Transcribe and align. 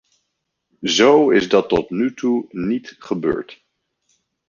Zo 0.81 1.29
is 1.29 1.49
dat 1.49 1.69
tot 1.69 1.89
nu 1.89 2.13
toe 2.13 2.45
niet 2.49 2.95
gebeurd. 2.99 3.63